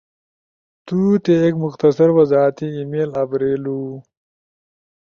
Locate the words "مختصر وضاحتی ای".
1.65-2.83